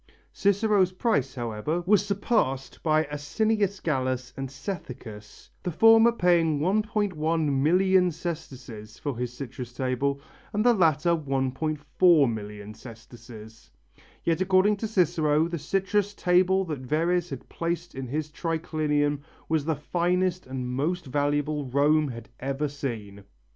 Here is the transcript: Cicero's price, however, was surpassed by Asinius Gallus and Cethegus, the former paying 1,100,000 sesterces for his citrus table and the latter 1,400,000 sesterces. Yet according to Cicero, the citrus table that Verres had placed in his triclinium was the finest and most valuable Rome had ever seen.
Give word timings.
Cicero's 0.33 0.91
price, 0.93 1.35
however, 1.35 1.83
was 1.85 2.03
surpassed 2.03 2.81
by 2.81 3.03
Asinius 3.11 3.79
Gallus 3.79 4.33
and 4.35 4.49
Cethegus, 4.49 5.51
the 5.61 5.69
former 5.69 6.11
paying 6.11 6.59
1,100,000 6.59 8.11
sesterces 8.11 8.97
for 8.97 9.15
his 9.15 9.31
citrus 9.31 9.73
table 9.73 10.19
and 10.53 10.65
the 10.65 10.73
latter 10.73 11.11
1,400,000 11.15 12.75
sesterces. 12.75 13.69
Yet 14.23 14.41
according 14.41 14.77
to 14.77 14.87
Cicero, 14.87 15.47
the 15.47 15.59
citrus 15.59 16.15
table 16.15 16.65
that 16.65 16.79
Verres 16.79 17.29
had 17.29 17.47
placed 17.47 17.93
in 17.93 18.07
his 18.07 18.31
triclinium 18.31 19.19
was 19.47 19.65
the 19.65 19.75
finest 19.75 20.47
and 20.47 20.67
most 20.67 21.05
valuable 21.05 21.65
Rome 21.65 22.07
had 22.07 22.27
ever 22.39 22.67
seen. 22.67 23.23